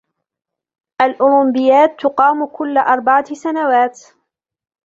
[1.01, 4.01] الاولمبيات تقام كل اربعة سنوات.